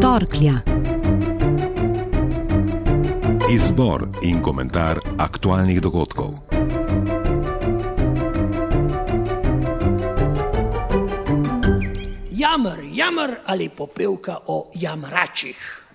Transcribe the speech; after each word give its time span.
Torklja. 0.00 0.60
Izbor 3.50 4.08
in 4.22 4.42
komentar 4.42 5.00
aktualnih 5.18 5.80
dogodkov. 5.80 6.34
Jamr, 12.30 12.84
jamr 12.92 13.40
ali 13.46 13.68
popevka 13.68 14.38
o 14.46 14.70
jamračih. 14.74 15.85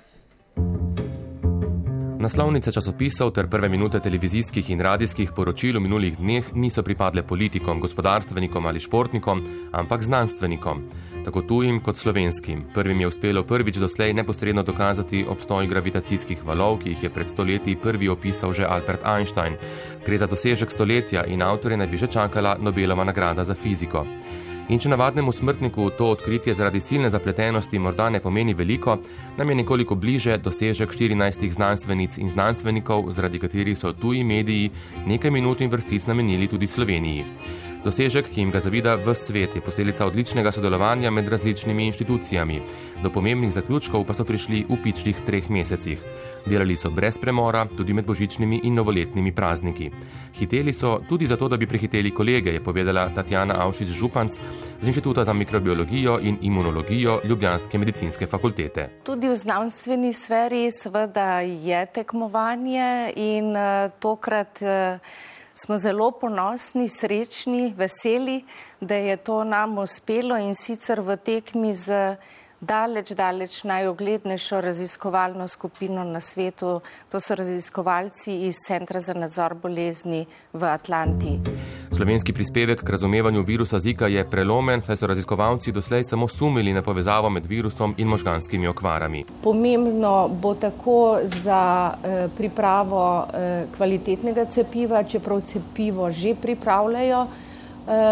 Naslovnice 2.21 2.69
časopisov 2.69 3.31
ter 3.33 3.47
prve 3.49 3.65
minute 3.69 3.99
televizijskih 3.99 4.67
in 4.69 4.81
radijskih 4.85 5.31
poročil 5.33 5.79
v 5.79 5.81
minulih 5.81 6.19
dneh 6.19 6.51
niso 6.53 6.83
pripadle 6.85 7.23
politikom, 7.25 7.79
gospodarstvenikom 7.81 8.65
ali 8.69 8.79
športnikom, 8.79 9.41
ampak 9.73 10.03
znanstvenikom. 10.05 10.83
Tako 11.25 11.41
tujim 11.41 11.79
kot 11.81 11.97
slovenskim. 11.97 12.61
Prvim 12.73 13.01
je 13.01 13.07
uspelo 13.07 13.43
prvič 13.43 13.81
doslej 13.81 14.13
neposredno 14.13 14.61
dokazati 14.63 15.25
obstoj 15.25 15.65
gravitacijskih 15.67 16.45
valov, 16.45 16.83
ki 16.83 16.93
jih 16.93 17.03
je 17.03 17.09
pred 17.09 17.29
stoletji 17.29 17.75
prvi 17.75 18.09
opisal 18.09 18.53
že 18.53 18.69
Albert 18.69 19.01
Einstein. 19.01 19.57
Gre 20.05 20.17
za 20.17 20.29
dosežek 20.29 20.69
stoletja 20.71 21.25
in 21.25 21.41
avtorje 21.41 21.77
naj 21.77 21.87
bi 21.87 21.97
že 21.97 22.07
čakala 22.07 22.57
Nobelova 22.61 23.03
nagrada 23.03 23.43
za 23.43 23.57
fiziko. 23.57 24.05
In 24.71 24.79
če 24.79 24.87
navadnemu 24.87 25.33
smrtniku 25.35 25.89
to 25.99 26.05
odkritje 26.13 26.53
zaradi 26.55 26.79
silne 26.79 27.09
zapletenosti 27.11 27.79
morda 27.79 28.05
ne 28.09 28.21
pomeni 28.23 28.53
veliko, 28.55 28.93
nam 29.37 29.49
je 29.49 29.55
nekoliko 29.59 29.97
bliže 29.99 30.37
dosežek 30.39 30.95
14 30.95 31.43
znanstvenic 31.51 32.15
in 32.23 32.31
znanstvenikov, 32.31 33.09
zaradi 33.11 33.41
katerih 33.43 33.75
so 33.75 33.91
tuji 33.91 34.23
mediji 34.23 34.71
nekaj 35.11 35.31
minut 35.31 35.59
in 35.61 35.73
vrstic 35.75 36.07
namenili 36.07 36.47
tudi 36.47 36.71
Sloveniji. 36.71 37.25
Dosežek, 37.81 38.27
ki 38.29 38.43
jim 38.43 38.51
ga 38.53 38.59
zavida 38.61 38.93
v 38.93 39.09
svet, 39.17 39.55
je 39.57 39.61
posledica 39.65 40.05
odličnega 40.05 40.51
sodelovanja 40.53 41.09
med 41.09 41.29
različnimi 41.33 41.87
inštitucijami. 41.89 42.59
Do 43.01 43.09
pomembnih 43.09 43.49
zaključkov 43.49 44.05
pa 44.05 44.13
so 44.13 44.21
prišli 44.21 44.67
v 44.69 44.77
pičlih 44.83 45.21
treh 45.25 45.49
mesecih. 45.49 46.03
Delali 46.45 46.77
so 46.77 46.91
brez 46.93 47.17
premora, 47.17 47.65
tudi 47.65 47.93
med 47.97 48.05
božičnimi 48.05 48.59
in 48.69 48.77
novoletnimi 48.77 49.33
prazniki. 49.33 49.89
Hiteli 50.37 50.73
so 50.73 50.99
tudi 51.09 51.25
zato, 51.25 51.49
da 51.49 51.57
bi 51.57 51.65
prehiteli 51.65 52.13
kolege, 52.13 52.53
je 52.53 52.61
povedala 52.61 53.07
Tatjana 53.15 53.57
Avšič 53.65 53.97
Županc 53.97 54.37
z 54.81 54.87
Inštituta 54.87 55.25
za 55.25 55.33
mikrobiologijo 55.33 56.19
in 56.21 56.37
imunologijo 56.41 57.19
Ljubljanske 57.25 57.81
medicinske 57.81 58.27
fakultete. 58.27 58.89
Tudi 59.03 59.29
v 59.29 59.35
znanstveni 59.35 60.13
sferi 60.13 60.69
seveda 60.71 61.41
je 61.41 61.85
tekmovanje 61.85 63.13
in 63.15 63.55
uh, 63.57 63.89
tokrat 63.99 64.61
uh, 64.61 65.01
smo 65.61 65.77
zelo 65.77 66.11
ponosni, 66.11 66.89
srečni, 66.89 67.73
veseli, 67.77 68.45
da 68.79 68.95
je 68.95 69.17
to 69.17 69.43
nam 69.43 69.77
uspelo 69.77 70.37
in 70.37 70.55
sicer 70.55 71.01
v 71.01 71.17
tekmi 71.17 71.75
z 71.75 72.17
daleč, 72.61 73.13
daleč 73.17 73.63
najoglednejšo 73.63 74.61
raziskovalno 74.61 75.47
skupino 75.47 76.03
na 76.03 76.21
svetu. 76.21 76.81
To 77.09 77.19
so 77.19 77.35
raziskovalci 77.35 78.41
iz 78.47 78.55
Centra 78.67 78.99
za 78.99 79.13
nadzor 79.13 79.53
bolezni 79.53 80.25
v 80.53 80.63
Atlanti. 80.65 81.60
Slovenski 82.01 82.33
prispevek 82.33 82.83
k 82.83 82.89
razumevanju 82.89 83.41
virusa 83.41 83.79
Zika 83.79 84.07
je 84.07 84.23
prelomen, 84.29 84.81
saj 84.81 84.95
so 84.97 85.07
raziskovalci 85.07 85.71
doslej 85.71 86.03
samo 86.03 86.27
sumili 86.27 86.73
na 86.73 86.81
povezavo 86.81 87.29
med 87.29 87.45
virusom 87.45 87.93
in 87.97 88.07
možganskimi 88.07 88.67
okvarami. 88.67 89.21
Pomembno 89.43 90.29
bo 90.41 90.55
tako 90.55 91.19
za 91.23 91.93
eh, 91.93 92.27
pripravo 92.37 93.27
eh, 93.33 93.67
kvalitetnega 93.77 94.45
cepiva, 94.45 95.03
čeprav 95.03 95.41
cepivo 95.41 96.11
že 96.11 96.33
pripravljajo, 96.41 97.27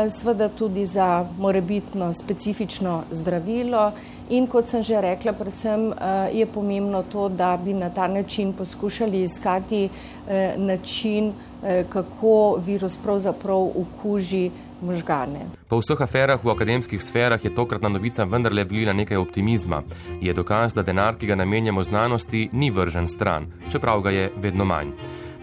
seveda 0.10 0.50
tudi 0.50 0.86
za 0.86 1.26
morebitno 1.38 2.14
specifično 2.14 3.04
zdravilo. 3.12 3.92
In 4.30 4.46
kot 4.48 4.68
sem 4.70 4.84
že 4.86 5.02
rekla, 5.02 5.34
predvsem 5.34 5.90
eh, 5.90 6.30
je 6.38 6.46
pomembno 6.46 7.04
to, 7.04 7.30
da 7.30 7.58
bi 7.58 7.74
na 7.74 7.90
ta 7.90 8.08
način 8.08 8.54
poskušali 8.54 9.22
iskati 9.22 9.90
eh, 9.90 10.54
način, 10.58 11.34
eh, 11.64 11.84
kako 11.90 12.60
virus 12.66 12.98
pravzaprav 12.98 13.72
ukuži 13.76 14.52
možgane. 14.82 15.50
Po 15.68 15.80
vseh 15.82 16.02
aferah 16.02 16.46
v 16.46 16.52
akademskih 16.52 17.02
sferah 17.04 17.46
je 17.46 17.56
tokratna 17.56 17.90
novica 17.90 18.24
vendarle 18.24 18.64
vlila 18.64 18.94
nekaj 18.94 19.18
optimizma. 19.18 19.82
Je 20.22 20.34
dokaz, 20.34 20.74
da 20.74 20.84
denar, 20.84 21.18
ki 21.18 21.28
ga 21.28 21.36
namenjamo 21.36 21.84
znanosti, 21.84 22.50
ni 22.54 22.70
vržen 22.72 23.08
stran, 23.08 23.50
čeprav 23.72 24.02
ga 24.02 24.10
je 24.10 24.32
vedno 24.38 24.66
manj. 24.66 24.94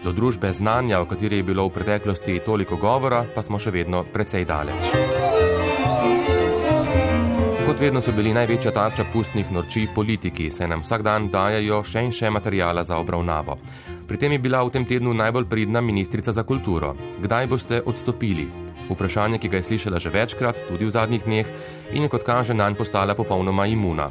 Do 0.03 0.13
družbe 0.13 0.53
znanja, 0.53 0.99
o 1.01 1.05
kateri 1.09 1.41
je 1.41 1.43
bilo 1.43 1.65
v 1.67 1.73
preteklosti 1.73 2.39
toliko 2.45 2.77
govora, 2.77 3.25
pa 3.35 3.41
smo 3.41 3.57
še 3.59 3.73
vedno 3.73 4.03
precej 4.13 4.45
daleč. 4.45 4.91
Kot 7.67 7.81
vedno 7.81 8.01
so 8.01 8.13
bili 8.15 8.31
največja 8.33 8.71
tarča 8.71 9.03
pustnih 9.11 9.49
norčij 9.51 9.89
politiki, 9.95 10.51
saj 10.53 10.69
nam 10.71 10.85
vsak 10.85 11.01
dan 11.03 11.27
dajajo 11.33 11.81
še 11.83 12.05
in 12.05 12.13
še 12.15 12.29
materijala 12.31 12.85
za 12.87 12.95
obravnavo. 13.01 13.57
Pri 14.07 14.17
tem 14.17 14.37
je 14.37 14.39
bila 14.39 14.61
v 14.63 14.71
tem 14.71 14.85
tednu 14.87 15.11
najbolj 15.13 15.49
pridna 15.51 15.81
ministrica 15.81 16.31
za 16.31 16.45
kulturo. 16.47 16.93
Kdaj 17.19 17.47
boste 17.51 17.81
odstopili? 17.83 18.47
Vprašanje, 18.87 19.41
ki 19.41 19.51
ga 19.51 19.59
je 19.59 19.67
slišala 19.67 19.99
že 19.99 20.13
večkrat, 20.13 20.63
tudi 20.69 20.87
v 20.87 20.93
zadnjih 20.95 21.25
dneh, 21.25 21.47
in 21.91 22.07
je 22.07 22.09
kot 22.09 22.23
kaže 22.23 22.55
nanj 22.55 22.77
postala 22.79 23.17
popolnoma 23.19 23.67
imuna. 23.67 24.07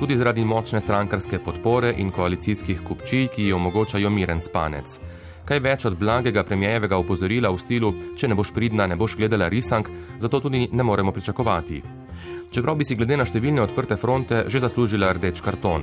Tudi 0.00 0.16
zaradi 0.16 0.44
močne 0.44 0.80
strankarske 0.80 1.38
podpore 1.38 1.94
in 1.96 2.10
koalicijskih 2.10 2.82
kupčij, 2.82 3.28
ki 3.30 3.46
ji 3.46 3.54
omogočajo 3.54 4.10
miren 4.10 4.42
spanec. 4.42 4.98
Kaj 5.46 5.60
več 5.62 5.84
od 5.86 5.94
blagega 5.98 6.42
premijevega 6.44 6.98
opozorila 6.98 7.52
v 7.54 7.62
stilu, 7.62 7.94
če 8.18 8.28
ne 8.28 8.34
boš 8.34 8.50
pridna, 8.52 8.86
ne 8.86 8.96
boš 8.96 9.14
gledala 9.16 9.48
risank, 9.48 9.90
zato 10.18 10.40
tudi 10.40 10.68
ne 10.72 10.82
moremo 10.82 11.12
pričakovati 11.12 11.82
čeprav 12.56 12.74
bi 12.74 12.84
si 12.88 12.96
glede 12.96 13.18
na 13.20 13.26
številne 13.28 13.60
odprte 13.60 13.98
fronte 14.00 14.44
že 14.48 14.62
zaslužila 14.64 15.10
rdeč 15.18 15.42
karton. 15.44 15.82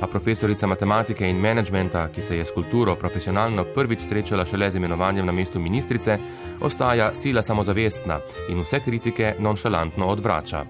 A 0.00 0.08
profesorica 0.08 0.68
matematike 0.68 1.24
in 1.28 1.40
menedžmenta, 1.40 2.06
ki 2.12 2.22
se 2.24 2.36
je 2.36 2.44
s 2.44 2.52
kulturo 2.56 2.94
profesionalno 2.96 3.66
prvič 3.74 4.04
srečala 4.04 4.44
šele 4.48 4.70
z 4.70 4.80
imenovanjem 4.80 5.26
na 5.28 5.32
mestu 5.32 5.60
ministrice, 5.60 6.18
ostaja 6.60 7.10
sila 7.16 7.42
samozavestna 7.44 8.20
in 8.52 8.60
vse 8.60 8.80
kritike 8.84 9.34
nonšalantno 9.40 10.08
odvrača. 10.12 10.64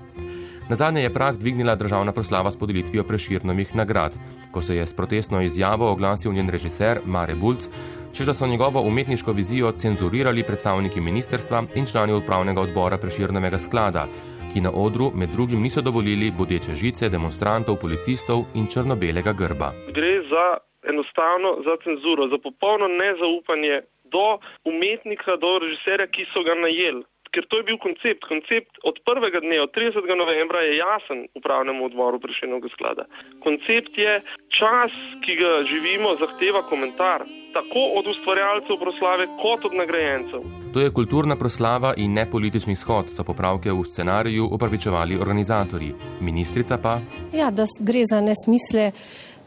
Na 0.71 0.78
zadnje 0.78 1.03
je 1.03 1.15
prah 1.15 1.34
dvignila 1.34 1.75
državna 1.75 2.15
proslava 2.15 2.51
s 2.51 2.59
podelitvijo 2.59 3.03
preširnovih 3.03 3.75
nagrad, 3.75 4.15
ko 4.51 4.62
se 4.62 4.77
je 4.77 4.87
s 4.87 4.95
protestno 4.95 5.43
izjavo 5.43 5.91
oglasil 5.91 6.33
njen 6.33 6.51
režiser 6.51 7.01
Mare 7.05 7.34
Bulc, 7.34 7.67
če 8.15 8.25
da 8.25 8.34
so 8.34 8.47
njegovo 8.47 8.81
umetniško 8.81 9.32
vizijo 9.32 9.72
cenzurirali 9.72 10.43
predstavniki 10.43 11.00
ministerstva 11.00 11.62
in 11.75 11.87
člani 11.87 12.12
upravnega 12.12 12.60
odbora 12.60 12.98
preširnovega 12.98 13.59
sklada, 13.59 14.06
ki 14.53 14.60
na 14.60 14.71
odru 14.75 15.10
med 15.15 15.31
drugim 15.34 15.62
niso 15.62 15.81
dovolili 15.81 16.31
bodeče 16.31 16.75
žice 16.75 17.09
demonstrantov, 17.09 17.78
policistov 17.82 18.44
in 18.54 18.66
črno-belega 18.66 19.32
grba. 19.32 19.72
Gre 19.94 20.15
za 20.32 20.47
enostavno 20.91 21.56
za 21.66 21.76
cenzuro, 21.84 22.28
za 22.28 22.38
popolno 22.43 22.88
nezaupanje 22.88 23.81
do 24.04 24.38
umetnika, 24.65 25.37
do 25.37 25.59
režiserja, 25.62 26.06
ki 26.06 26.27
so 26.32 26.42
ga 26.42 26.54
najeli 26.54 27.04
ker 27.33 27.47
to 27.49 27.61
je 27.61 27.67
bil 27.69 27.79
koncept. 27.79 28.25
Koncept 28.29 28.79
od 28.83 28.97
prvega 29.07 29.41
dne, 29.41 29.61
od 29.63 29.71
30. 29.75 30.03
novembra, 30.23 30.61
je 30.61 30.77
jasen 30.77 31.27
upravnemu 31.35 31.85
odboru 31.85 32.21
Prešenovega 32.21 32.69
sklada. 32.75 33.05
Koncept 33.45 33.99
je 33.99 34.21
čas, 34.49 34.93
ki 35.25 35.37
ga 35.41 35.53
živimo, 35.71 36.17
zahteva 36.23 36.63
komentar, 36.69 37.25
tako 37.55 37.83
od 37.99 38.11
ustvarjalcev 38.13 38.77
proslave, 38.83 39.27
kot 39.43 39.65
od 39.65 39.75
nagrajencev. 39.75 40.43
To 40.75 40.81
je 40.81 40.93
kulturna 40.95 41.37
proslava 41.37 41.95
in 41.97 42.13
ne 42.15 42.31
politični 42.31 42.77
shod, 42.77 43.11
so 43.11 43.25
popravke 43.25 43.73
v 43.73 43.85
scenariju 43.85 44.47
upravičevali 44.53 45.19
organizatorji. 45.19 45.95
Ministrica 46.21 46.79
pa? 46.79 47.01
Ja, 47.33 47.51
da 47.51 47.67
gre 47.81 48.05
za 48.11 48.21
nesmisle. 48.21 48.93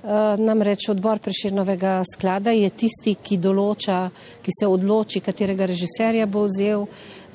Uh, 0.04 0.10
namreč 0.36 0.90
odbor 0.92 1.20
Preširnovega 1.24 2.02
sklada 2.04 2.52
je 2.52 2.68
tisti, 2.76 3.14
ki 3.24 3.38
določa, 3.40 4.10
ki 4.44 4.52
se 4.52 4.68
odloči, 4.68 5.22
katerega 5.24 5.70
režiserja 5.72 6.26
bo 6.28 6.44
vzel. 6.44 6.84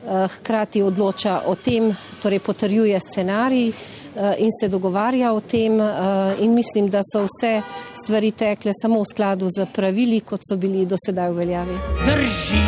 Eh, 0.06 0.28
hkrati 0.28 0.82
odloča 0.82 1.40
o 1.46 1.54
tem, 1.54 1.90
torej 2.22 2.38
potrjuje 2.38 3.00
scenarij 3.00 3.68
eh, 3.68 4.34
in 4.38 4.50
se 4.54 4.68
dogovarja 4.68 5.32
o 5.32 5.40
tem 5.40 5.80
eh, 5.80 6.38
in 6.38 6.54
mislim, 6.54 6.86
da 6.88 7.00
so 7.02 7.26
vse 7.26 7.62
stvari 7.92 8.30
tekle 8.30 8.70
samo 8.72 9.02
v 9.02 9.10
skladu 9.10 9.50
z 9.50 9.66
pravili, 9.74 10.20
kot 10.20 10.40
so 10.46 10.56
bili 10.56 10.86
do 10.86 10.96
sedaj 11.06 11.30
v 11.30 11.36
veljavi. 11.36 11.76
Drži! 12.06 12.66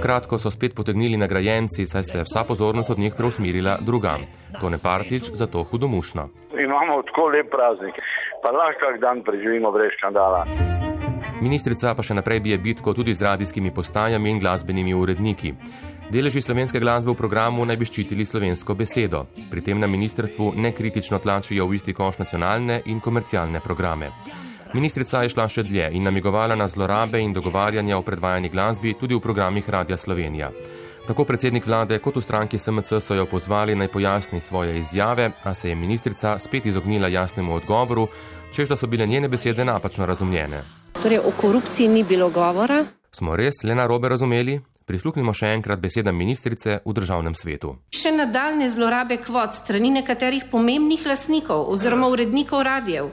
Kratko 0.00 0.38
so 0.38 0.50
spet 0.50 0.74
potegnili 0.74 1.20
nagrajenci, 1.20 1.86
saj 1.86 2.04
se 2.04 2.18
je 2.18 2.24
vsa 2.24 2.44
pozornost 2.48 2.90
od 2.90 2.98
njih 2.98 3.14
preusmirila 3.16 3.76
drugam. 3.80 4.24
To 4.60 4.70
ne 4.70 4.78
partič, 4.82 5.30
zato 5.32 5.62
hudomušno. 5.62 6.28
Imamo 6.56 7.02
tako 7.02 7.28
lep 7.28 7.52
praznik, 7.52 8.00
pa 8.42 8.48
lahko 8.50 8.80
kak 8.80 9.00
dan 9.00 9.20
preživimo 9.22 9.72
brez 9.72 9.92
škandala. 9.98 10.46
Ministrica 11.40 11.94
pa 11.94 12.02
še 12.02 12.16
naprej 12.16 12.40
bije 12.40 12.58
bitko 12.58 12.92
tudi 12.96 13.14
z 13.14 13.22
radijskimi 13.22 13.70
postajami 13.74 14.30
in 14.30 14.40
glasbenimi 14.40 14.94
uredniki. 14.94 15.54
Deleži 16.10 16.40
slovenske 16.42 16.80
glasbe 16.82 17.12
v 17.12 17.14
programu 17.14 17.62
naj 17.62 17.76
bi 17.78 17.86
ščitili 17.86 18.24
slovensko 18.26 18.74
besedo. 18.74 19.28
Pri 19.46 19.62
tem 19.62 19.78
na 19.78 19.86
ministrstvu 19.86 20.48
nekritično 20.58 21.20
tlačijo 21.22 21.68
v 21.70 21.76
isti 21.78 21.94
koš 21.94 22.18
nacionalne 22.18 22.80
in 22.90 22.98
komercialne 22.98 23.60
programe. 23.62 24.08
Ministrica 24.74 25.22
je 25.22 25.30
šla 25.30 25.46
še 25.46 25.62
dlje 25.62 25.92
in 25.94 26.02
namigovala 26.02 26.56
na 26.58 26.66
zlorabe 26.66 27.20
in 27.22 27.30
dogovarjanja 27.30 27.94
o 27.94 28.02
predvajani 28.02 28.50
glasbi 28.50 28.96
tudi 28.98 29.14
v 29.14 29.22
programih 29.22 29.68
Radia 29.70 29.96
Slovenija. 29.96 30.50
Tako 31.06 31.24
predsednik 31.24 31.66
vlade 31.66 32.00
kot 32.02 32.18
v 32.18 32.22
stranki 32.26 32.58
SMC 32.58 32.98
so 32.98 33.14
jo 33.14 33.28
pozvali 33.30 33.78
naj 33.78 33.88
pojasni 33.94 34.40
svoje 34.42 34.78
izjave, 34.82 35.30
a 35.46 35.54
se 35.54 35.70
je 35.70 35.78
ministrica 35.78 36.38
spet 36.38 36.66
izognila 36.66 37.06
jasnemu 37.08 37.54
odgovoru, 37.54 38.08
čež 38.50 38.68
da 38.68 38.76
so 38.76 38.90
bile 38.90 39.06
njene 39.06 39.28
besede 39.28 39.64
napačno 39.64 40.10
razumljene. 40.10 40.64
Torej, 41.02 41.22
o 41.22 41.30
korupciji 41.30 41.88
ni 41.88 42.02
bilo 42.04 42.30
govora. 42.30 42.82
Smo 43.14 43.36
res 43.36 43.62
le 43.62 43.74
narobe 43.74 44.08
razumeli? 44.08 44.58
Prisluhnimo 44.90 45.30
še 45.30 45.52
enkrat 45.54 45.78
besedam 45.78 46.16
ministrice 46.18 46.80
v 46.82 46.92
državnem 46.96 47.36
svetu. 47.38 47.76
Še 47.94 48.10
nadaljne 48.10 48.66
zlorabe 48.74 49.20
kvot 49.22 49.54
strani 49.54 49.92
nekaterih 50.00 50.48
pomembnih 50.50 51.04
lasnikov 51.06 51.68
oziroma 51.70 52.08
urednikov 52.10 52.64
radijev, 52.66 53.12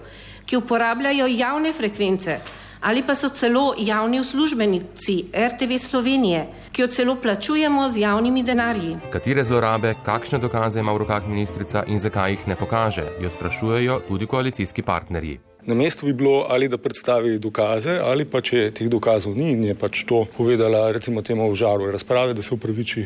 ki 0.50 0.58
uporabljajo 0.58 1.28
javne 1.30 1.76
frekvence 1.78 2.40
ali 2.82 3.02
pa 3.06 3.16
so 3.18 3.30
celo 3.30 3.74
javni 3.78 4.20
uslužbenici 4.22 5.16
RTV 5.34 5.78
Slovenije, 5.82 6.44
ki 6.72 6.82
jo 6.82 6.88
celo 6.88 7.16
plačujemo 7.22 7.90
z 7.90 8.04
javnimi 8.06 8.44
denarji. 8.44 8.96
Katere 9.14 9.44
zlorabe, 9.44 9.96
kakšne 10.06 10.40
dokaze 10.40 10.80
ima 10.80 10.94
v 10.94 11.04
rokah 11.06 11.28
ministrica 11.28 11.84
in 11.88 12.00
zakaj 12.00 12.32
jih 12.32 12.48
ne 12.48 12.56
pokaže, 12.56 13.06
jo 13.22 13.30
sprašujejo 13.30 14.02
tudi 14.08 14.26
koalicijski 14.26 14.82
partnerji. 14.82 15.40
Na 15.68 15.76
mestu 15.76 16.06
bi 16.06 16.14
bilo 16.14 16.46
ali 16.50 16.68
da 16.68 16.78
predstavi 16.78 17.40
dokaze, 17.40 18.00
ali 18.00 18.26
pa 18.26 18.40
če 18.42 18.70
teh 18.72 18.88
dokazov 18.88 19.34
ni 19.36 19.50
in 19.52 19.66
je 19.68 19.74
pač 19.76 20.06
to 20.08 20.22
povedala, 20.38 20.86
recimo, 20.96 21.20
temu 21.22 21.50
v 21.52 21.58
žaru 21.60 21.90
razprave, 21.92 22.32
da 22.34 22.42
se 22.42 22.54
upraviči, 22.56 23.04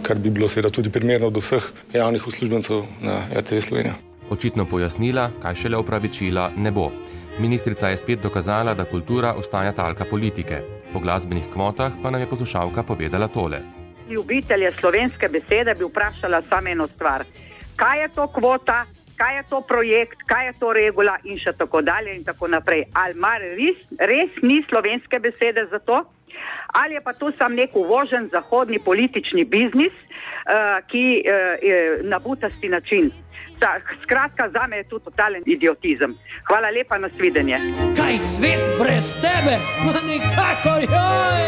kar 0.00 0.16
bi 0.16 0.32
bilo 0.32 0.48
seveda 0.48 0.70
tudi 0.72 0.88
primerno 0.88 1.28
do 1.30 1.42
vseh 1.44 1.66
javnih 1.92 2.24
uslužbencev 2.26 2.86
na 3.04 3.18
RTV 3.36 3.60
Slovenija. 3.66 3.98
Očitno 4.32 4.64
pojasnila, 4.64 5.26
kaj 5.42 5.58
šele 5.64 5.82
upravičila, 5.84 6.46
ne 6.56 6.72
bo. 6.72 6.88
Ministrica 7.38 7.92
je 7.92 8.00
spet 8.00 8.24
dokazala, 8.24 8.72
da 8.74 8.88
kultura 8.88 9.34
ostaja 9.36 9.76
talka 9.76 10.08
politike. 10.08 10.62
Po 10.92 11.00
glasbenih 11.00 11.52
kvotah 11.52 11.92
pa 12.02 12.10
nam 12.10 12.24
je 12.24 12.30
poslušalka 12.32 12.82
povedala 12.88 13.28
tole. 13.28 13.60
Ljubitelje 14.08 14.72
slovenske 14.80 15.28
besede 15.28 15.76
bi 15.76 15.84
vprašala 15.84 16.40
samo 16.48 16.72
eno 16.72 16.88
stvar. 16.88 17.28
Kaj 17.76 18.02
je 18.02 18.08
to 18.16 18.26
kvota, 18.32 18.84
kaj 19.16 19.36
je 19.36 19.42
to 19.50 19.60
projekt, 19.60 20.22
kaj 20.26 20.46
je 20.46 20.52
to 20.60 20.72
regula 20.72 21.16
in 21.24 21.38
še 21.38 21.52
tako 21.58 21.82
dalje 21.82 22.14
in 22.16 22.24
tako 22.24 22.48
naprej. 22.48 22.84
Ali 22.92 23.14
mar 23.14 23.40
res, 23.40 23.92
res 24.00 24.30
ni 24.42 24.62
slovenske 24.68 25.18
besede 25.18 25.66
za 25.70 25.78
to? 25.78 26.02
Ali 26.72 26.94
je 26.94 27.00
pa 27.00 27.12
to 27.12 27.30
sam 27.36 27.54
nek 27.54 27.76
uvožen 27.76 28.28
zahodni 28.32 28.78
politični 28.78 29.44
biznis, 29.44 29.92
uh, 29.92 30.80
ki 30.88 31.04
uh, 31.20 31.60
je 31.62 32.00
na 32.02 32.18
butasti 32.24 32.68
način? 32.68 33.12
Ta, 33.62 33.78
skratka, 34.02 34.50
za 34.50 34.66
me 34.66 34.76
je 34.76 34.84
to 34.90 34.98
totalen 34.98 35.42
idiotizem. 35.46 36.16
Hvala 36.48 36.70
lepa 36.74 36.98
na 36.98 37.08
svidenje. 37.16 37.58
Kaj 37.96 38.18
svet 38.18 38.62
brez 38.78 39.14
tebe, 39.22 39.54
no 39.86 40.00
nikakor 40.02 40.82
joj! 40.82 41.44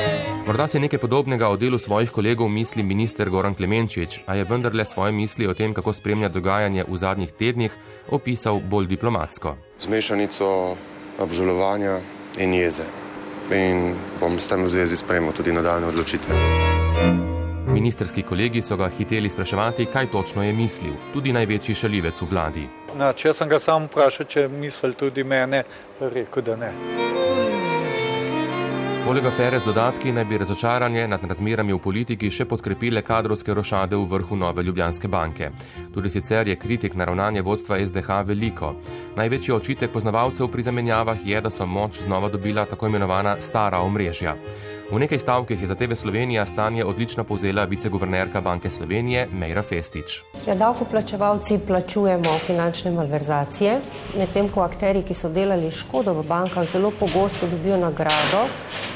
Morda 0.46 0.68
si 0.70 0.78
nekaj 0.78 1.00
podobnega 1.02 1.48
o 1.48 1.56
delu 1.56 1.78
svojih 1.78 2.10
kolegov 2.14 2.48
misli 2.48 2.82
minister 2.82 3.30
Goran 3.30 3.54
Klemenčič, 3.54 4.20
a 4.26 4.38
je 4.38 4.44
vendarle 4.44 4.84
svoje 4.84 5.12
misli 5.12 5.46
o 5.46 5.54
tem, 5.54 5.74
kako 5.74 5.92
spremlja 5.92 6.28
dogajanje 6.28 6.84
v 6.88 6.96
zadnjih 6.96 7.32
tednih, 7.32 7.72
opisal 8.08 8.60
bolj 8.60 8.86
diplomatsko. 8.86 9.56
Zmešanico 9.82 10.76
obžalovanja 11.18 11.98
in 12.38 12.54
jeze. 12.54 12.86
In 13.50 13.96
bom 14.20 14.38
s 14.38 14.48
tem 14.48 14.62
v 14.62 14.70
zvezi 14.70 14.96
spremljal 14.96 15.34
tudi 15.34 15.52
nadaljne 15.52 15.90
odločitve. 15.90 17.33
Ministerski 17.74 18.22
kolegi 18.22 18.62
so 18.62 18.76
ga 18.76 18.88
hiteli 18.88 19.28
spraševati, 19.28 19.86
kaj 19.92 20.06
točno 20.06 20.42
je 20.42 20.52
mislil, 20.52 20.92
tudi 21.12 21.32
največji 21.32 21.74
šalivec 21.74 22.20
v 22.22 22.28
vladi. 22.30 22.66
Na, 22.94 23.10
če 23.12 23.32
sem 23.34 23.50
ga 23.50 23.58
sam 23.58 23.88
vprašal, 23.88 24.28
če 24.30 24.44
misli 24.48 24.94
tudi 24.94 25.24
mene, 25.26 25.64
rekel, 26.00 26.44
da 26.46 26.54
ne. 26.56 26.70
Poleg 29.04 29.26
afere 29.26 29.58
z 29.58 29.66
dodatki 29.66 30.12
naj 30.14 30.24
bi 30.24 30.38
razočaranje 30.38 31.08
nad 31.08 31.24
razmerami 31.28 31.74
v 31.74 31.80
politiki 31.82 32.30
še 32.30 32.46
podkrepile 32.48 33.02
kadrovske 33.02 33.52
rošade 33.58 33.98
v 33.98 34.06
vrhu 34.08 34.38
nove 34.38 34.62
Ljubljanske 34.62 35.10
banke. 35.12 35.50
Tudi 35.92 36.10
sicer 36.14 36.48
je 36.48 36.56
kritik 36.56 36.94
na 36.94 37.04
ravnanje 37.10 37.42
vodstva 37.42 37.82
SDH 37.84 38.22
veliko. 38.30 38.70
Največji 39.18 39.54
očitek 39.58 39.92
poznavalcev 39.92 40.48
pri 40.48 40.62
zamenjavah 40.62 41.26
je, 41.26 41.42
da 41.42 41.50
so 41.50 41.66
moč 41.66 42.00
znova 42.06 42.30
dobila 42.30 42.64
tako 42.70 42.86
imenovana 42.86 43.36
stara 43.40 43.82
omrežja. 43.82 44.38
V 44.90 44.98
nekaj 45.00 45.18
stavkih 45.18 45.60
je 45.60 45.66
za 45.66 45.74
TV 45.74 45.94
Slovenija 45.96 46.46
stanje 46.46 46.84
odlično 46.84 47.24
povzela 47.24 47.64
viceguvernerka 47.64 48.40
Banke 48.40 48.70
Slovenije 48.70 49.28
Mejra 49.32 49.62
Festič. 49.62 50.22
Ja, 50.46 50.54
davkoplačevalci 50.54 51.58
plačujemo 51.66 52.38
finančne 52.46 52.90
malverzacije, 52.90 53.78
medtem 54.18 54.48
ko 54.48 54.60
akteri, 54.60 55.02
ki 55.02 55.14
so 55.14 55.28
delali 55.32 55.70
škodo 55.72 56.12
v 56.12 56.26
bankah, 56.28 56.68
zelo 56.68 56.92
pogosto 57.00 57.48
dobijo 57.48 57.80
nagrado 57.80 58.44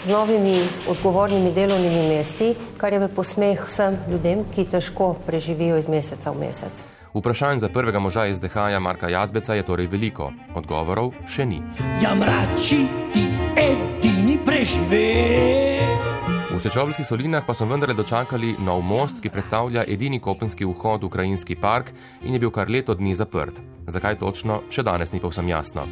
z 0.05 0.12
novimi 0.12 0.61
odgovornimi 0.88 1.52
delovnimi 1.52 2.08
mesti, 2.08 2.52
kar 2.76 2.93
je 2.93 2.99
v 2.99 3.08
posmeh 3.08 3.64
vsem 3.67 3.96
ljudem, 4.11 4.44
ki 4.55 4.69
težko 4.69 5.14
preživijo 5.26 5.81
iz 5.81 5.88
meseca 5.88 6.31
v 6.31 6.44
mesec. 6.44 6.84
Vprašanj 7.14 7.58
za 7.58 7.69
prvega 7.69 7.99
moža 7.99 8.29
SDH-ja 8.34 8.79
Marka 8.81 9.08
Jazbeca 9.08 9.55
je 9.55 9.64
torej 9.64 9.88
veliko, 9.88 10.32
odgovorov 10.55 11.14
še 11.25 11.49
ni. 11.49 11.62
Jamrači 12.05 12.84
ti 13.12 13.25
edini 13.56 14.37
prežive. 14.44 15.48
V 16.58 16.66
Sečovskih 16.66 17.06
solinah 17.06 17.46
pa 17.46 17.55
so 17.55 17.62
vendarle 17.70 17.94
dočakali 17.94 18.56
nov 18.58 18.82
most, 18.82 19.20
ki 19.22 19.31
predstavlja 19.31 19.84
edini 19.87 20.19
kopenski 20.19 20.66
vhod 20.66 21.06
v 21.06 21.10
krajinski 21.14 21.55
park 21.55 21.93
in 22.26 22.34
je 22.34 22.40
bil 22.43 22.50
kar 22.50 22.66
leto 22.66 22.99
dni 22.99 23.14
zaprt. 23.14 23.62
Zakaj 23.87 24.19
točno, 24.19 24.66
še 24.66 24.82
danes 24.82 25.14
ni 25.14 25.22
povsem 25.22 25.46
jasno. 25.46 25.87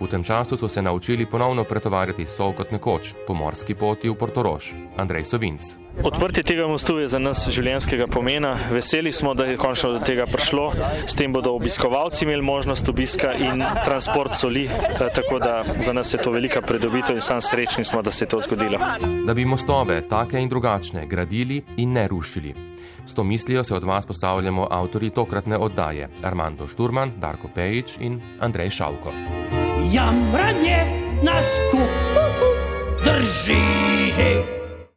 V 0.00 0.06
tem 0.06 0.24
času 0.24 0.56
so 0.56 0.68
se 0.68 0.82
naučili 0.82 1.26
ponovno 1.26 1.64
pretovarjati 1.64 2.26
sol 2.26 2.52
kot 2.52 2.72
nekoč 2.72 3.14
po 3.26 3.34
morski 3.34 3.74
poti 3.74 4.08
v 4.08 4.14
Portorož. 4.14 4.72
Andrej 4.96 5.24
Sovinc. 5.24 5.62
Odprtje 6.02 6.42
tega 6.42 6.66
mostu 6.66 6.98
je 6.98 7.08
za 7.08 7.18
nas 7.22 7.46
življenjskega 7.48 8.08
pomena. 8.10 8.56
Veseli 8.72 9.12
smo, 9.12 9.34
da 9.34 9.46
je 9.46 9.56
končno 9.56 9.92
do 9.94 10.00
tega 10.02 10.26
prišlo. 10.26 10.72
S 11.06 11.14
tem 11.14 11.32
bodo 11.32 11.54
obiskovalci 11.54 12.24
imeli 12.26 12.42
možnost 12.42 12.88
obiska 12.88 13.34
in 13.38 13.62
transport 13.84 14.34
soli, 14.34 14.66
tako 14.98 15.38
da 15.38 15.62
za 15.78 15.92
nas 15.92 16.14
je 16.14 16.18
to 16.18 16.34
velika 16.34 16.60
pridobitev 16.60 17.16
in 17.16 17.22
sam 17.22 17.40
srečni 17.40 17.84
smo, 17.84 18.02
da 18.02 18.10
se 18.10 18.24
je 18.24 18.28
to 18.28 18.40
zgodilo. 18.42 18.78
Da 19.26 19.34
bi 19.34 19.44
mostove, 19.44 20.02
take 20.08 20.42
in 20.42 20.48
drugačne, 20.48 21.06
gradili 21.06 21.62
in 21.76 21.92
ne 21.92 22.08
rušili. 22.08 22.54
S 23.06 23.14
to 23.14 23.24
mislijo 23.24 23.64
se 23.64 23.74
od 23.74 23.84
vas 23.84 24.06
postavljamo 24.06 24.66
avtori 24.70 25.10
tokratne 25.10 25.58
oddaje 25.58 26.08
Armando 26.22 26.68
Šturman, 26.68 27.12
Darko 27.20 27.48
Pejič 27.54 27.98
in 28.00 28.20
Andrej 28.40 28.70
Šavko. 28.70 29.12
Jamranje 29.92 30.86
nas 31.22 31.46
kup 31.70 31.88
drži. 33.04 34.53